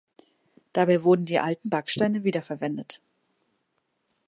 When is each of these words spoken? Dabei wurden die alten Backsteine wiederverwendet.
Dabei 0.73 1.03
wurden 1.03 1.25
die 1.25 1.37
alten 1.37 1.69
Backsteine 1.69 2.23
wiederverwendet. 2.23 3.01